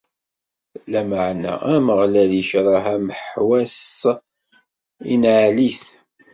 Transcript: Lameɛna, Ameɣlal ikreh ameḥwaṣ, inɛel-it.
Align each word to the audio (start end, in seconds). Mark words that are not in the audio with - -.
Lameɛna, 0.91 1.53
Ameɣlal 1.75 2.31
ikreh 2.41 2.85
ameḥwaṣ, 2.95 3.77
inɛel-it. 5.13 5.83